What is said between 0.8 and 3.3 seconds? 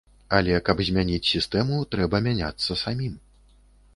змяніць сістэму, трэба мяняцца самім.